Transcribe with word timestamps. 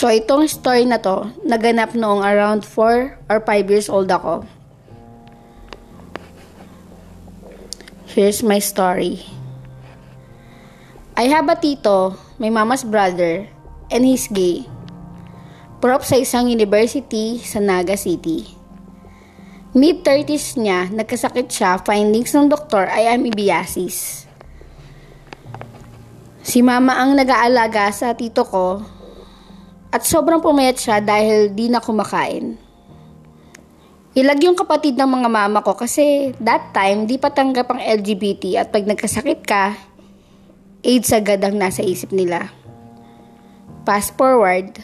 So, 0.00 0.08
itong 0.08 0.48
story 0.48 0.88
na 0.88 0.96
to, 0.96 1.28
naganap 1.44 1.92
noong 1.92 2.24
around 2.24 2.64
4 2.64 3.20
or 3.28 3.38
5 3.44 3.68
years 3.68 3.92
old 3.92 4.08
ako. 4.08 4.48
Here's 8.08 8.40
my 8.40 8.64
story. 8.64 9.20
I 11.20 11.28
have 11.28 11.52
a 11.52 11.56
tito, 11.60 12.16
my 12.40 12.48
mama's 12.48 12.80
brother, 12.80 13.44
and 13.92 14.08
he's 14.08 14.24
gay. 14.32 14.64
Prop 15.84 16.00
sa 16.00 16.16
isang 16.16 16.48
university 16.48 17.36
sa 17.36 17.60
Naga 17.60 18.00
City. 18.00 18.56
Mid-30s 19.76 20.56
niya, 20.56 20.88
nagkasakit 20.88 21.52
siya, 21.52 21.76
findings 21.84 22.32
ng 22.32 22.48
doktor 22.48 22.88
ay 22.88 23.04
amoebiasis. 23.20 24.24
Si 26.40 26.64
mama 26.64 26.96
ang 26.96 27.12
nag-aalaga 27.20 27.92
sa 27.92 28.16
tito 28.16 28.48
ko 28.48 28.96
at 29.90 30.06
sobrang 30.06 30.38
pumayat 30.38 30.78
siya 30.78 31.02
dahil 31.02 31.50
di 31.50 31.66
na 31.66 31.82
kumakain. 31.82 32.54
Ilag 34.10 34.42
yung 34.42 34.58
kapatid 34.58 34.98
ng 34.98 35.06
mga 35.06 35.28
mama 35.30 35.62
ko 35.62 35.78
kasi 35.78 36.34
that 36.42 36.74
time 36.74 37.06
di 37.06 37.14
pa 37.14 37.30
tanggap 37.30 37.70
ang 37.70 37.78
LGBT 37.78 38.66
at 38.66 38.74
pag 38.74 38.82
nagkasakit 38.82 39.46
ka, 39.46 39.78
AIDS 40.82 41.14
agad 41.14 41.38
ang 41.46 41.54
nasa 41.54 41.82
isip 41.86 42.10
nila. 42.10 42.50
Fast 43.86 44.14
forward, 44.18 44.78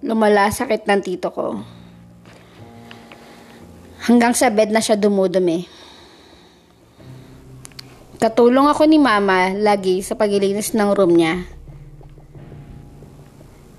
lumala 0.00 0.48
sakit 0.48 0.88
ng 0.88 1.00
tito 1.04 1.28
ko. 1.32 1.60
Hanggang 4.04 4.36
sa 4.36 4.52
bed 4.52 4.68
na 4.72 4.84
siya 4.84 5.00
dumudumi. 5.00 5.64
Katulong 8.20 8.68
ako 8.68 8.88
ni 8.88 8.96
mama 8.96 9.52
lagi 9.52 10.00
sa 10.00 10.16
paglilinis 10.16 10.72
ng 10.72 10.88
room 10.96 11.12
niya. 11.16 11.53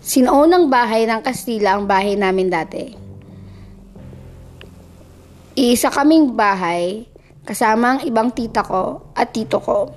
Sinuunang 0.05 0.69
bahay 0.69 1.09
ng 1.09 1.25
Kastila 1.25 1.73
ang 1.73 1.89
bahay 1.89 2.13
namin 2.13 2.45
dati. 2.45 2.93
Iisa 5.57 5.89
kaming 5.89 6.37
bahay 6.37 7.09
kasama 7.41 7.97
ang 7.97 8.01
ibang 8.05 8.29
tita 8.29 8.61
ko 8.61 9.09
at 9.17 9.33
tito 9.33 9.57
ko. 9.57 9.89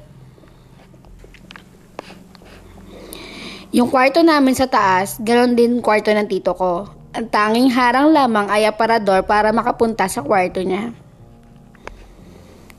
Yung 3.76 3.92
kwarto 3.92 4.24
namin 4.24 4.56
sa 4.56 4.64
taas, 4.64 5.20
ganoon 5.20 5.52
din 5.52 5.84
kwarto 5.84 6.08
ng 6.08 6.24
tito 6.24 6.56
ko. 6.56 6.88
Ang 7.12 7.28
tanging 7.28 7.68
harang 7.68 8.08
lamang 8.08 8.48
ay 8.48 8.64
aparador 8.64 9.28
para 9.28 9.52
makapunta 9.52 10.08
sa 10.08 10.24
kwarto 10.24 10.64
niya. 10.64 10.96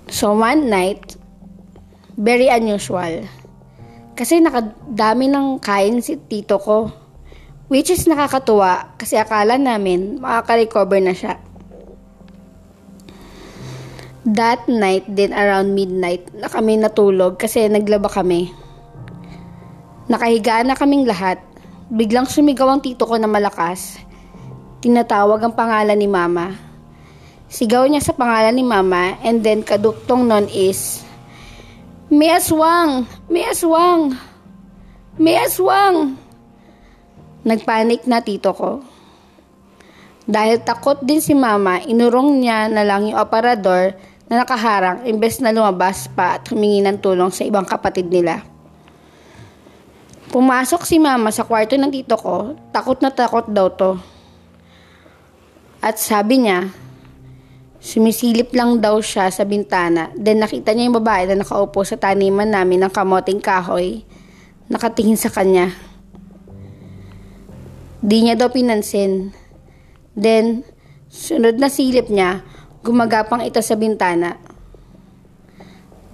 So 0.10 0.34
one 0.34 0.66
night, 0.66 1.14
very 2.18 2.50
unusual. 2.50 3.22
Kasi 4.18 4.42
nakadami 4.42 5.30
ng 5.30 5.62
kain 5.62 6.02
si 6.02 6.18
tito 6.18 6.58
ko. 6.58 6.99
Which 7.70 7.94
is 7.94 8.10
nakakatuwa 8.10 8.98
kasi 8.98 9.14
akala 9.14 9.62
namin 9.62 10.18
makaka-recover 10.18 10.98
na 11.06 11.14
siya. 11.14 11.38
That 14.26 14.66
night 14.66 15.06
din 15.06 15.30
around 15.38 15.78
midnight 15.78 16.34
na 16.34 16.50
kami 16.50 16.82
natulog 16.82 17.38
kasi 17.38 17.70
naglaba 17.70 18.10
kami. 18.10 18.50
Nakahiga 20.10 20.66
na 20.66 20.74
kaming 20.74 21.06
lahat. 21.06 21.38
Biglang 21.94 22.26
sumigaw 22.26 22.74
ang 22.74 22.82
tito 22.82 23.06
ko 23.06 23.22
na 23.22 23.30
malakas. 23.30 24.02
Tinatawag 24.82 25.38
ang 25.46 25.54
pangalan 25.54 25.98
ni 25.98 26.10
mama. 26.10 26.58
Sigaw 27.54 27.86
niya 27.86 28.02
sa 28.02 28.18
pangalan 28.18 28.58
ni 28.58 28.66
mama 28.66 29.14
and 29.22 29.46
then 29.46 29.62
kaduktong 29.62 30.26
nun 30.26 30.50
is 30.50 31.06
May 32.10 32.34
aswang! 32.34 33.06
May 33.30 33.46
aswang! 33.46 34.18
May 35.22 35.38
aswang! 35.38 36.18
Nagpanik 37.48 38.04
na 38.04 38.20
tito 38.20 38.52
ko. 38.52 38.84
Dahil 40.30 40.62
takot 40.62 41.02
din 41.02 41.24
si 41.24 41.34
mama, 41.34 41.82
inurong 41.82 42.38
niya 42.38 42.70
na 42.70 42.86
lang 42.86 43.10
yung 43.10 43.18
aparador 43.18 43.98
na 44.30 44.46
nakaharang 44.46 45.10
imbes 45.10 45.42
na 45.42 45.50
lumabas 45.50 46.06
pa 46.12 46.38
at 46.38 46.46
humingi 46.54 46.86
ng 46.86 47.02
tulong 47.02 47.34
sa 47.34 47.42
ibang 47.42 47.66
kapatid 47.66 48.12
nila. 48.14 48.46
Pumasok 50.30 50.86
si 50.86 51.02
mama 51.02 51.34
sa 51.34 51.42
kwarto 51.42 51.74
ng 51.74 51.90
tito 51.90 52.14
ko, 52.14 52.54
takot 52.70 53.02
na 53.02 53.10
takot 53.10 53.50
daw 53.50 53.74
to. 53.74 53.98
At 55.82 55.98
sabi 55.98 56.46
niya, 56.46 56.70
sumisilip 57.82 58.54
lang 58.54 58.78
daw 58.78 59.02
siya 59.02 59.34
sa 59.34 59.42
bintana, 59.50 60.14
then 60.14 60.46
nakita 60.46 60.78
niya 60.78 60.94
yung 60.94 61.02
babae 61.02 61.26
na 61.26 61.42
nakaupo 61.42 61.82
sa 61.82 61.98
taniman 61.98 62.46
namin 62.46 62.86
ng 62.86 62.94
kamoting 62.94 63.42
kahoy, 63.42 64.06
nakatingin 64.70 65.18
sa 65.18 65.34
kanya. 65.34 65.74
Di 68.00 68.24
niya 68.24 68.40
daw 68.40 68.48
pinansin. 68.48 69.36
Then, 70.16 70.64
sunod 71.12 71.60
na 71.60 71.68
silip 71.68 72.08
niya, 72.08 72.48
gumagapang 72.80 73.44
ito 73.44 73.60
sa 73.60 73.76
bintana. 73.76 74.40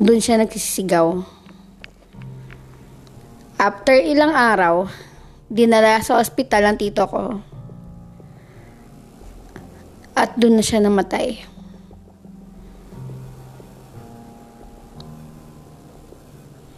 Doon 0.02 0.18
siya 0.18 0.42
nagsisigaw. 0.42 1.22
After 3.62 3.96
ilang 3.96 4.34
araw, 4.34 4.90
dinala 5.48 6.02
sa 6.02 6.18
ospital 6.18 6.68
ang 6.68 6.78
tito 6.82 7.06
ko. 7.06 7.40
At 10.18 10.36
doon 10.36 10.60
na 10.60 10.64
siya 10.66 10.82
namatay. 10.82 11.46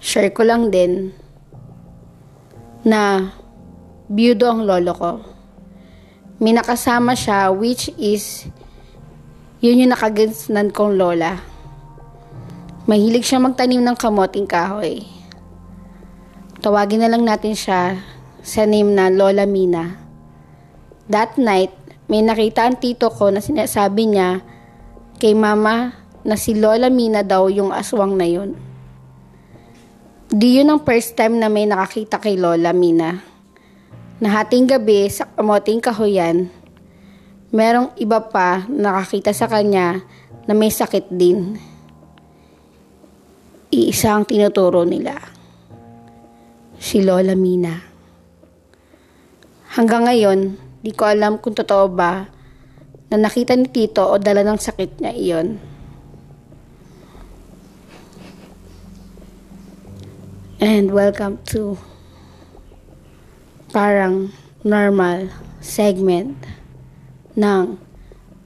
Share 0.03 0.31
ko 0.35 0.45
lang 0.45 0.69
din 0.69 1.11
na 2.87 3.33
biyudo 4.07 4.47
ang 4.47 4.63
lolo 4.63 4.91
ko. 4.95 5.11
May 6.39 6.55
nakasama 6.55 7.15
siya 7.15 7.51
which 7.51 7.91
is 7.99 8.47
yun 9.59 9.83
yung 9.83 9.91
nakaginsnan 9.91 10.71
kong 10.71 10.95
lola. 10.95 11.43
Mahilig 12.87 13.27
siya 13.27 13.43
magtanim 13.43 13.83
ng 13.83 13.99
kamoting 13.99 14.47
kahoy. 14.47 15.03
Tawagin 16.63 17.03
na 17.03 17.11
lang 17.11 17.27
natin 17.27 17.51
siya 17.51 17.99
sa 18.39 18.63
name 18.63 18.95
na 18.95 19.11
Lola 19.11 19.43
Mina. 19.43 19.99
That 21.11 21.35
night, 21.35 21.75
may 22.07 22.23
nakita 22.23 22.63
ang 22.63 22.79
tito 22.79 23.11
ko 23.11 23.27
na 23.27 23.43
sinasabi 23.43 24.07
niya 24.07 24.39
kay 25.19 25.35
mama 25.35 25.99
na 26.23 26.39
si 26.39 26.55
Lola 26.55 26.87
Mina 26.87 27.27
daw 27.27 27.51
yung 27.51 27.75
aswang 27.75 28.15
na 28.15 28.23
yun. 28.23 28.55
Di 30.31 30.63
yun 30.63 30.71
ang 30.71 30.87
first 30.87 31.19
time 31.19 31.43
na 31.43 31.51
may 31.51 31.67
nakakita 31.67 32.23
kay 32.23 32.39
Lola 32.39 32.71
Mina. 32.71 33.26
Nahating 34.17 34.65
gabi 34.65 35.05
sa 35.13 35.29
kamoting 35.37 35.77
kahoyan, 35.77 36.49
merong 37.53 37.93
iba 38.01 38.17
pa 38.17 38.65
nakakita 38.65 39.29
sa 39.29 39.45
kanya 39.45 40.01
na 40.49 40.57
may 40.57 40.73
sakit 40.73 41.13
din. 41.13 41.53
Iisa 43.69 44.17
ang 44.17 44.25
tinuturo 44.25 44.89
nila. 44.89 45.21
Si 46.81 47.05
Lola 47.05 47.37
Mina. 47.37 47.77
Hanggang 49.77 50.09
ngayon, 50.09 50.57
di 50.81 50.97
ko 50.97 51.05
alam 51.05 51.37
kung 51.37 51.53
totoo 51.53 51.85
ba 51.85 52.25
na 53.13 53.21
nakita 53.21 53.53
ni 53.53 53.69
Tito 53.69 54.01
o 54.01 54.17
dala 54.17 54.41
ng 54.41 54.57
sakit 54.57 54.97
niya 54.97 55.13
iyon. 55.13 55.61
And 60.57 60.89
welcome 60.89 61.37
to 61.53 61.77
parang 63.71 64.31
normal 64.63 65.27
segment 65.59 66.35
ng 67.35 67.79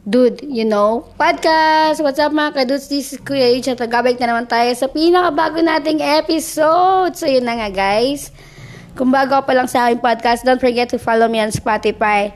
Dude, 0.01 0.41
you 0.41 0.65
know, 0.65 1.05
podcast! 1.13 2.01
What's 2.01 2.17
up 2.17 2.33
mga 2.33 2.57
kadudes? 2.57 2.89
This 2.89 3.13
is 3.13 3.21
Kuya 3.21 3.53
H 3.61 3.69
at 3.69 3.77
nagabalik 3.77 4.17
na 4.17 4.33
naman 4.33 4.49
tayo 4.49 4.73
sa 4.73 4.89
pinakabago 4.89 5.61
nating 5.61 6.01
episode. 6.01 7.13
So 7.13 7.29
yun 7.29 7.45
na 7.45 7.53
nga 7.53 7.69
guys. 7.69 8.33
Kung 8.97 9.13
bago 9.13 9.37
pa 9.45 9.53
lang 9.53 9.69
sa 9.69 9.85
aking 9.85 10.01
podcast, 10.01 10.41
don't 10.41 10.57
forget 10.57 10.89
to 10.89 10.97
follow 10.97 11.29
me 11.29 11.37
on 11.37 11.53
Spotify 11.53 12.33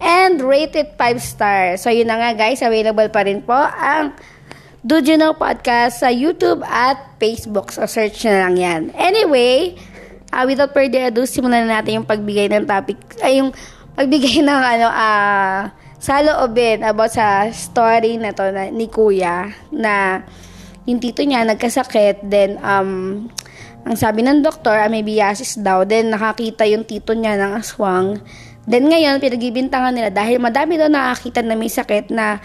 and 0.00 0.40
rate 0.40 0.72
it 0.80 0.96
5 0.96 1.20
stars. 1.20 1.84
So 1.84 1.92
yun 1.92 2.08
na 2.08 2.16
nga 2.24 2.32
guys, 2.40 2.64
available 2.64 3.12
pa 3.12 3.28
rin 3.28 3.44
po 3.44 3.60
ang 3.60 4.16
Dude 4.80 5.04
You 5.04 5.20
Know 5.20 5.36
Podcast 5.36 6.00
sa 6.00 6.08
YouTube 6.08 6.64
at 6.64 7.20
Facebook. 7.20 7.68
So 7.68 7.84
search 7.84 8.24
na 8.24 8.48
lang 8.48 8.56
yan. 8.56 8.80
Anyway, 8.96 9.76
uh, 10.34 10.44
without 10.44 10.74
further 10.74 11.08
ado, 11.08 11.22
simulan 11.22 11.70
na 11.70 11.78
natin 11.78 12.02
yung 12.02 12.08
pagbigay 12.08 12.50
ng 12.50 12.66
topic, 12.66 12.98
ay 13.22 13.38
yung 13.38 13.54
pagbigay 13.94 14.42
ng 14.46 14.62
ano, 14.78 14.86
ah, 14.90 15.70
uh, 15.70 15.84
sa 16.04 16.20
loobin 16.20 16.84
about 16.84 17.08
sa 17.08 17.48
story 17.48 18.20
na 18.20 18.36
to 18.36 18.52
na, 18.52 18.68
ni 18.68 18.92
Kuya 18.92 19.48
na 19.72 20.20
yung 20.84 21.00
tito 21.00 21.24
niya 21.24 21.48
nagkasakit 21.48 22.28
then 22.28 22.60
um 22.60 23.24
ang 23.88 23.96
sabi 23.96 24.20
ng 24.20 24.44
doktor 24.44 24.84
amoebiasis 24.84 25.56
daw 25.64 25.88
then 25.88 26.12
nakakita 26.12 26.68
yung 26.68 26.84
tito 26.84 27.16
niya 27.16 27.40
ng 27.40 27.56
aswang. 27.56 28.20
Then 28.68 28.88
ngayon 28.88 29.20
pinagbibintangan 29.20 29.92
nila 29.96 30.08
dahil 30.12 30.40
madami 30.40 30.76
daw 30.76 30.88
nakakita 30.92 31.40
na 31.40 31.56
may 31.56 31.72
sakit 31.72 32.12
na 32.12 32.40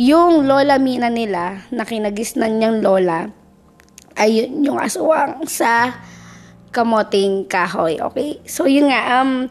yung 0.00 0.48
lola 0.48 0.80
mina 0.80 1.12
nila 1.12 1.64
na 1.72 1.84
kinagisnan 1.84 2.56
niyang 2.56 2.80
lola 2.80 3.28
ay 4.16 4.48
yung 4.48 4.80
aswang 4.80 5.44
sa 5.44 5.92
kamoting 6.74 7.46
kahoy 7.46 8.02
okay 8.02 8.42
so 8.42 8.66
yun 8.66 8.90
nga 8.90 9.22
um 9.22 9.46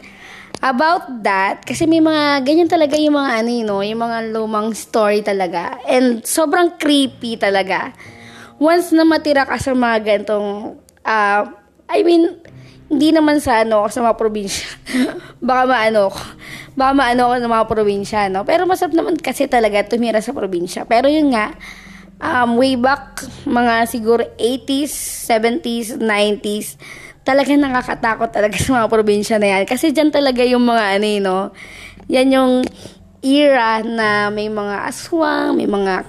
about 0.63 1.27
that, 1.27 1.67
kasi 1.67 1.83
may 1.83 1.99
mga, 1.99 2.39
ganyan 2.47 2.71
talaga 2.71 2.95
yung 2.95 3.19
mga 3.19 3.31
ano 3.43 3.49
yun, 3.51 3.67
no? 3.67 3.83
yung 3.83 3.99
mga 3.99 4.31
lumang 4.31 4.71
story 4.71 5.19
talaga. 5.19 5.75
And 5.83 6.23
sobrang 6.23 6.79
creepy 6.79 7.35
talaga. 7.35 7.91
Once 8.63 8.95
na 8.95 9.03
matira 9.03 9.43
ka 9.43 9.59
sa 9.59 9.75
mga 9.75 9.99
gantong, 10.07 10.79
uh, 11.03 11.41
I 11.91 11.99
mean, 12.07 12.39
hindi 12.87 13.11
naman 13.11 13.43
sa 13.43 13.67
ano, 13.67 13.91
sa 13.91 13.99
mga 13.99 14.15
probinsya. 14.15 14.71
baka 15.43 15.67
maano 15.67 16.07
ko. 16.07 16.23
Baka 16.79 16.91
maano 16.95 17.21
ko 17.27 17.33
sa 17.43 17.49
mga 17.51 17.65
probinsya, 17.67 18.19
no? 18.31 18.47
Pero 18.47 18.63
masarap 18.63 18.95
naman 18.95 19.19
kasi 19.19 19.51
talaga 19.51 19.83
tumira 19.83 20.23
sa 20.23 20.31
probinsya. 20.31 20.87
Pero 20.87 21.11
yun 21.11 21.35
nga, 21.35 21.59
um, 22.23 22.55
way 22.55 22.79
back, 22.79 23.27
mga 23.43 23.83
siguro 23.91 24.23
80s, 24.39 24.95
70s, 25.27 25.99
90s, 25.99 26.79
talaga 27.23 27.51
nakakatakot 27.55 28.29
talaga 28.29 28.55
sa 28.63 28.83
mga 28.83 28.87
probinsya 28.91 29.35
na 29.39 29.57
yan. 29.57 29.63
Kasi 29.67 29.91
dyan 29.95 30.11
talaga 30.11 30.43
yung 30.43 30.63
mga 30.63 30.99
ano, 30.99 31.07
no? 31.23 31.39
Yan 32.11 32.29
yung 32.31 32.53
era 33.23 33.79
na 33.79 34.27
may 34.27 34.51
mga 34.51 34.83
aswang, 34.83 35.55
may 35.55 35.67
mga 35.67 36.03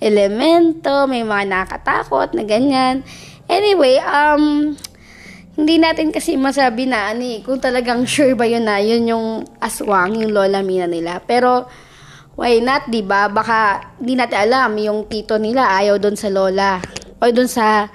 elemento, 0.00 1.04
may 1.04 1.20
mga 1.20 1.44
nakakatakot 1.44 2.32
na 2.32 2.48
ganyan. 2.48 3.04
Anyway, 3.44 4.00
um, 4.00 4.72
hindi 5.60 5.76
natin 5.76 6.08
kasi 6.08 6.40
masabi 6.40 6.88
na 6.88 7.12
ani 7.12 7.44
kung 7.44 7.60
talagang 7.60 8.08
sure 8.08 8.32
ba 8.32 8.48
yun 8.48 8.64
na 8.64 8.80
yun 8.80 9.04
yung 9.04 9.44
aswang, 9.60 10.16
yung 10.16 10.32
lola 10.32 10.64
mina 10.64 10.88
nila. 10.88 11.20
Pero, 11.28 11.68
why 12.40 12.64
not, 12.64 12.88
di 12.88 13.04
ba? 13.04 13.28
Baka 13.28 13.92
hindi 14.00 14.16
natin 14.16 14.48
alam 14.48 14.72
yung 14.80 15.04
tito 15.04 15.36
nila 15.36 15.76
ayaw 15.76 16.00
doon 16.00 16.16
sa 16.16 16.32
lola 16.32 16.80
o 17.20 17.28
doon 17.28 17.50
sa 17.50 17.92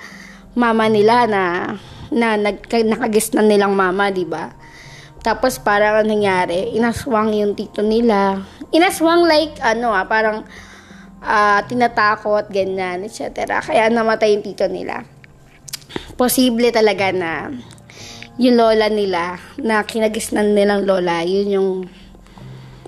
mama 0.54 0.86
nila 0.86 1.26
na 1.26 1.44
na 2.16 2.40
nag, 2.40 2.64
nakagis 2.64 3.36
na 3.36 3.44
nilang 3.44 3.76
mama, 3.76 4.08
di 4.08 4.24
ba? 4.24 4.56
Tapos 5.20 5.60
parang 5.60 6.08
nangyari, 6.08 6.72
inaswang 6.78 7.36
yung 7.36 7.58
tito 7.58 7.84
nila. 7.84 8.40
Inaswang 8.72 9.28
like, 9.28 9.60
ano 9.60 9.92
ah, 9.92 10.08
parang 10.08 10.48
uh, 11.20 11.60
tinatakot, 11.68 12.48
ganyan, 12.48 13.04
etc. 13.04 13.60
Kaya 13.60 13.92
namatay 13.92 14.38
yung 14.38 14.46
tito 14.46 14.70
nila. 14.72 15.04
Posible 16.16 16.72
talaga 16.72 17.12
na 17.12 17.52
yung 18.40 18.56
lola 18.56 18.88
nila, 18.92 19.40
na 19.60 19.84
kinagisnan 19.84 20.56
nilang 20.56 20.84
lola, 20.88 21.24
yun 21.24 21.48
yung 21.52 21.70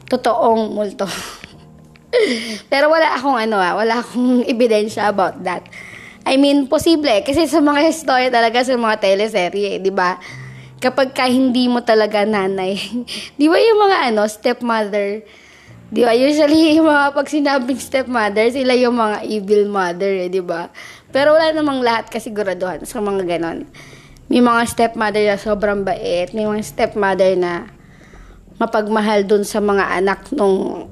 totoong 0.08 0.72
multo. 0.72 1.08
Pero 2.72 2.88
wala 2.92 3.16
akong 3.16 3.36
ano 3.40 3.60
ah, 3.60 3.76
wala 3.76 4.00
akong 4.00 4.44
ebidensya 4.52 5.12
about 5.12 5.40
that. 5.44 5.64
I 6.28 6.36
mean, 6.36 6.68
posible. 6.68 7.24
Kasi 7.24 7.48
sa 7.48 7.64
mga 7.64 7.88
story 7.96 8.28
talaga, 8.28 8.60
sa 8.60 8.76
mga 8.76 9.00
teleserye, 9.00 9.80
di 9.80 9.92
ba? 9.96 10.20
Kapag 10.78 11.16
ka 11.16 11.26
hindi 11.26 11.72
mo 11.72 11.82
talaga 11.82 12.28
nanay. 12.28 12.76
di 13.40 13.48
ba 13.48 13.56
yung 13.56 13.80
mga 13.80 13.98
ano, 14.12 14.28
stepmother, 14.28 15.24
di 15.88 16.04
ba? 16.04 16.12
Usually, 16.12 16.70
yung 16.78 16.92
mga 16.92 17.16
pag 17.16 17.28
sinabing 17.32 17.80
stepmother, 17.80 18.52
sila 18.52 18.76
yung 18.76 19.00
mga 19.00 19.24
evil 19.24 19.72
mother, 19.72 20.28
eh, 20.28 20.28
di 20.28 20.44
ba? 20.44 20.68
Pero 21.16 21.40
wala 21.40 21.56
namang 21.56 21.80
lahat 21.80 22.12
kasiguraduhan 22.12 22.84
sa 22.84 23.00
mga 23.00 23.24
ganon. 23.24 23.64
May 24.28 24.44
mga 24.44 24.68
stepmother 24.68 25.24
na 25.24 25.40
sobrang 25.40 25.88
bait. 25.88 26.36
May 26.36 26.44
mga 26.44 26.60
stepmother 26.60 27.32
na 27.40 27.72
mapagmahal 28.60 29.24
dun 29.24 29.48
sa 29.48 29.64
mga 29.64 30.04
anak 30.04 30.28
nung 30.36 30.92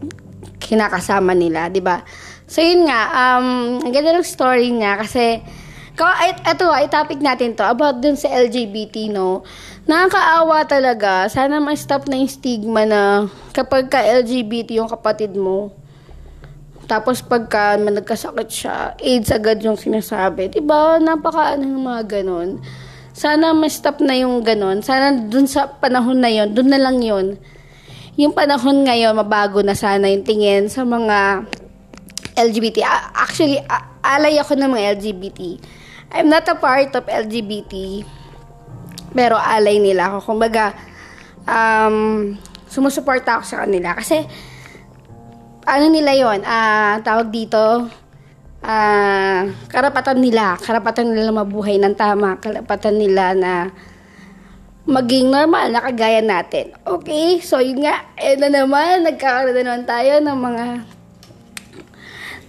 kinakasama 0.63 1.35
nila, 1.35 1.67
di 1.67 1.83
ba? 1.83 2.01
So, 2.45 2.61
yun 2.61 2.85
nga, 2.85 3.09
um, 3.09 3.81
ang 3.81 3.91
ganda 3.93 4.13
ng 4.13 4.25
story 4.25 4.69
niya 4.69 5.01
kasi, 5.01 5.41
ito, 6.45 6.65
ay 6.69 6.85
topic 6.93 7.17
natin 7.17 7.57
to, 7.57 7.65
about 7.65 7.97
dun 8.03 8.13
sa 8.13 8.29
LGBT, 8.29 9.09
no? 9.09 9.41
Nakakaawa 9.89 10.65
talaga. 10.69 11.25
Sana 11.25 11.57
ma-stop 11.57 12.05
na 12.05 12.21
yung 12.21 12.29
stigma 12.29 12.85
na 12.85 13.25
kapag 13.49 13.89
ka 13.89 13.97
LGBT 14.01 14.77
yung 14.77 14.89
kapatid 14.91 15.33
mo, 15.33 15.73
tapos 16.85 17.25
pagka 17.25 17.81
nagkasakit 17.81 18.49
siya, 18.49 18.93
AIDS 19.01 19.33
agad 19.33 19.57
yung 19.65 19.77
sinasabi. 19.77 20.53
Diba? 20.53 21.01
Napaka 21.01 21.57
ano 21.57 21.65
ng 21.65 21.81
mga 21.81 22.03
ganon. 22.21 22.61
Sana 23.09 23.57
ma-stop 23.57 24.05
na 24.05 24.13
yung 24.13 24.45
ganon. 24.45 24.85
Sana 24.85 25.17
dun 25.17 25.49
sa 25.49 25.65
panahon 25.65 26.21
na 26.21 26.29
yon 26.29 26.53
dun 26.53 26.69
na 26.69 26.77
lang 26.77 27.01
yon 27.01 27.41
Yung 28.21 28.37
panahon 28.37 28.85
ngayon, 28.85 29.17
mabago 29.17 29.65
na 29.65 29.73
sana 29.73 30.13
yung 30.13 30.21
tingin 30.21 30.69
sa 30.69 30.85
mga 30.85 31.49
LGBT. 32.35 32.83
Actually, 33.15 33.63
alay 34.03 34.35
ako 34.37 34.59
ng 34.59 34.69
mga 34.69 34.99
LGBT. 34.99 35.41
I'm 36.13 36.29
not 36.29 36.45
a 36.47 36.55
part 36.55 36.93
of 36.93 37.07
LGBT, 37.07 38.05
pero 39.15 39.39
alay 39.39 39.81
nila 39.81 40.13
ako. 40.13 40.35
Kumbaga, 40.35 40.75
um, 41.47 42.35
sumusuporta 42.69 43.39
ako 43.39 43.43
sa 43.47 43.57
kanila. 43.65 43.95
Kasi, 43.97 44.21
ano 45.65 45.85
nila 45.89 46.13
yon 46.13 46.45
uh, 46.45 47.01
tawag 47.01 47.33
dito, 47.33 47.89
uh, 48.61 49.41
karapatan 49.71 50.19
nila. 50.21 50.59
Karapatan 50.61 51.09
nila 51.09 51.33
mabuhay 51.33 51.81
ng 51.81 51.95
tama. 51.97 52.37
Karapatan 52.37 52.95
nila 53.01 53.33
na 53.33 53.73
maging 54.85 55.33
normal 55.33 55.73
na 55.73 55.81
kagaya 55.81 56.21
natin. 56.21 56.71
Okay? 56.85 57.41
So, 57.41 57.57
yun 57.57 57.81
nga. 57.81 58.05
Eh 58.21 58.37
na 58.37 58.53
naman, 58.53 59.01
nagkakaroon 59.01 59.57
na 59.57 59.63
naman 59.65 59.85
tayo 59.89 60.21
ng 60.21 60.37
mga 60.37 60.65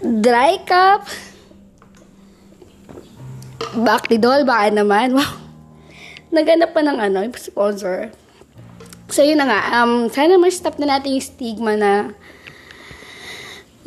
Dry 0.04 0.60
cup. 0.69 1.08
Bactidol, 3.76 4.44
baka 4.44 4.69
naman. 4.69 5.16
Wow. 5.16 5.40
Naganap 6.28 6.76
pa 6.76 6.84
ng 6.84 7.00
ano, 7.00 7.25
sponsor. 7.32 8.12
So, 9.08 9.25
yun 9.25 9.40
na 9.40 9.48
nga. 9.48 9.60
Um, 9.81 10.12
sana 10.12 10.37
ma-stop 10.37 10.76
na 10.76 10.96
natin 10.96 11.16
yung 11.16 11.25
stigma 11.25 11.72
na 11.81 12.12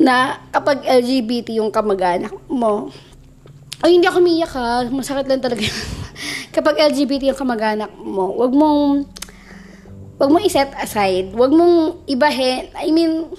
na 0.00 0.40
kapag 0.50 0.82
LGBT 0.82 1.60
yung 1.60 1.70
kamag-anak 1.70 2.32
mo, 2.48 2.90
ay, 3.84 3.94
hindi 3.94 4.10
ako 4.10 4.18
umiyak 4.18 4.52
ha. 4.58 4.82
Masakit 4.90 5.30
lang 5.30 5.44
talaga. 5.44 5.62
kapag 6.56 6.80
LGBT 6.90 7.30
yung 7.30 7.38
kamag-anak 7.38 7.92
mo, 8.02 8.34
wag 8.34 8.50
mong, 8.50 9.06
wag 10.18 10.30
mong 10.32 10.42
iset 10.42 10.74
aside. 10.74 11.30
Wag 11.38 11.54
mong 11.54 12.02
ibahin. 12.10 12.66
I 12.74 12.90
mean, 12.90 13.30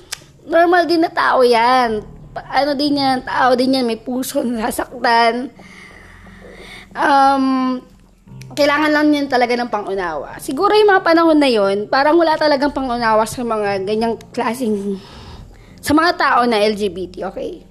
normal 0.47 0.87
din 0.87 1.03
na 1.03 1.11
tao 1.11 1.43
yan 1.43 2.20
ano 2.35 2.71
din 2.79 2.99
yan, 2.99 3.27
tao 3.27 3.51
din 3.59 3.75
yan, 3.75 3.85
may 3.87 3.99
puso 3.99 4.39
nasaktan. 4.43 5.51
Um, 6.91 7.79
kailangan 8.51 8.91
lang 8.91 9.07
yan 9.15 9.27
talaga 9.31 9.55
ng 9.55 9.71
pangunawa. 9.71 10.39
Siguro 10.39 10.75
yung 10.75 10.91
mga 10.91 11.03
panahon 11.03 11.39
na 11.39 11.51
yon 11.51 11.87
parang 11.87 12.19
wala 12.19 12.35
talagang 12.35 12.75
pangunawa 12.75 13.23
sa 13.23 13.43
mga 13.43 13.83
ganyang 13.87 14.15
klaseng, 14.31 14.99
sa 15.79 15.91
mga 15.95 16.11
tao 16.19 16.41
na 16.47 16.59
LGBT, 16.59 17.31
okay? 17.31 17.63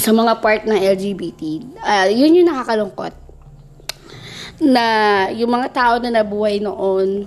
Sa 0.00 0.16
mga 0.16 0.40
part 0.40 0.64
ng 0.64 0.80
LGBT, 0.80 1.40
uh, 1.80 2.08
yun 2.08 2.40
yung 2.40 2.48
nakakalungkot. 2.48 3.12
Na 4.60 4.84
yung 5.32 5.52
mga 5.52 5.68
tao 5.72 5.94
na 6.00 6.20
nabuhay 6.20 6.60
noon, 6.60 7.24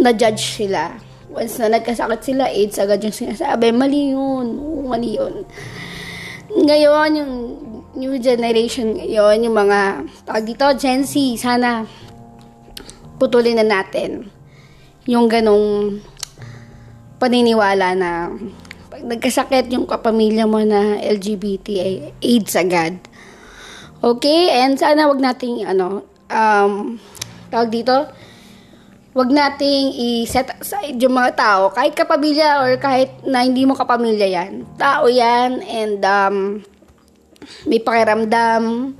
na-judge 0.00 0.64
sila 0.64 1.07
Once 1.38 1.62
na 1.62 1.78
nagkasakit 1.78 2.20
sila, 2.26 2.50
AIDS 2.50 2.82
agad 2.82 2.98
yung 2.98 3.14
sinasabi. 3.14 3.70
Mali 3.70 4.10
yun. 4.10 4.46
Mali 4.90 5.14
yun. 5.14 5.46
Ngayon, 6.50 7.10
yung 7.14 7.32
new 7.94 8.18
generation 8.18 8.98
ngayon, 8.98 9.46
yung 9.46 9.54
mga, 9.54 10.02
tawag 10.26 10.42
dito, 10.42 10.66
Gen 10.74 11.06
Z, 11.06 11.14
sana 11.38 11.86
putulin 13.22 13.62
na 13.62 13.66
natin 13.66 14.26
yung 15.06 15.30
ganong 15.30 15.98
paniniwala 17.22 17.94
na 17.94 18.34
pag 18.90 19.02
nagkasakit 19.06 19.70
yung 19.70 19.86
kapamilya 19.86 20.42
mo 20.42 20.58
na 20.66 20.98
LGBT, 20.98 21.66
ay 21.78 21.94
AIDS 22.18 22.58
agad. 22.58 22.98
Okay? 24.02 24.58
And 24.58 24.74
sana 24.74 25.06
wag 25.06 25.22
nating, 25.22 25.62
ano, 25.70 26.02
um, 26.26 26.98
tawag 27.50 27.70
dito, 27.70 28.10
wag 29.18 29.34
nating 29.34 29.98
i-set 29.98 30.46
aside 30.62 30.94
yung 31.02 31.18
mga 31.18 31.34
tao, 31.34 31.74
kahit 31.74 31.98
kapamilya 31.98 32.62
or 32.62 32.78
kahit 32.78 33.10
na 33.26 33.42
hindi 33.42 33.66
mo 33.66 33.74
kapamilya 33.74 34.30
yan. 34.30 34.62
Tao 34.78 35.10
yan 35.10 35.58
and 35.58 35.98
um, 36.06 36.62
may 37.66 37.82
pakiramdam, 37.82 38.94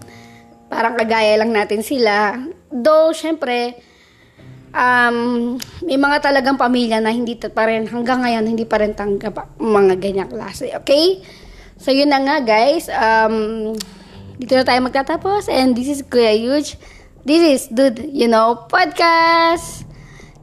parang 0.67 0.99
kagaya 0.99 1.39
lang 1.39 1.55
natin 1.55 1.87
sila. 1.87 2.35
Though, 2.67 3.15
syempre, 3.15 3.79
um, 4.75 5.55
may 5.87 5.95
mga 5.95 6.19
talagang 6.19 6.59
pamilya 6.59 6.99
na 6.99 7.15
hindi 7.15 7.39
pa 7.39 7.71
rin, 7.71 7.87
hanggang 7.87 8.27
ngayon, 8.27 8.45
hindi 8.51 8.67
pa 8.67 8.83
rin 8.83 8.99
tanggap 8.99 9.55
mga 9.63 10.03
ganyang 10.03 10.31
klase. 10.35 10.75
Okay? 10.83 11.23
So, 11.79 11.95
yun 11.95 12.11
na 12.11 12.19
nga, 12.19 12.43
guys. 12.43 12.91
Um, 12.91 13.79
dito 14.35 14.59
na 14.59 14.67
tayo 14.67 14.83
magtatapos. 14.83 15.47
And 15.47 15.79
this 15.79 15.87
is 15.87 16.03
Kuya 16.03 16.35
Huge. 16.35 16.75
This 17.23 17.43
is 17.43 17.63
Dude, 17.71 18.03
you 18.11 18.27
know, 18.27 18.67
podcast. 18.67 19.88